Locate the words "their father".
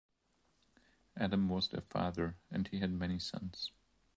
1.67-2.35